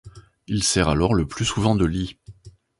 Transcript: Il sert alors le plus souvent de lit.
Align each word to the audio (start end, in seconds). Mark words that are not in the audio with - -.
Il 0.47 0.63
sert 0.63 0.89
alors 0.89 1.13
le 1.13 1.27
plus 1.27 1.45
souvent 1.45 1.75
de 1.75 1.85
lit. 1.85 2.17